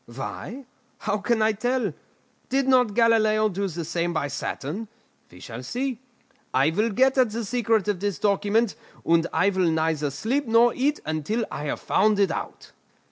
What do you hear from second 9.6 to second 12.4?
neither sleep nor eat until I have found it